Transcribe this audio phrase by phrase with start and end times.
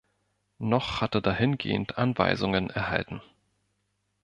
[0.57, 3.21] Noch hat er dahingehend Anweisungen erhalten.